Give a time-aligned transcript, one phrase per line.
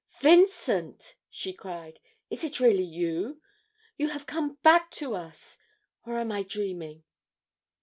[0.19, 1.99] 'Vincent!' she cried.
[2.31, 3.39] 'Is it really you?
[3.97, 5.59] you have come back to us
[6.05, 7.03] or am I dreaming?'